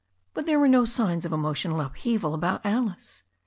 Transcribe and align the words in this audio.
But 0.33 0.47
there 0.47 0.57
were 0.57 0.67
no 0.67 0.83
signs 0.85 1.25
of 1.27 1.31
emotional 1.31 1.79
upheaval 1.79 2.33
about 2.33 2.65
Alice. 2.65 3.21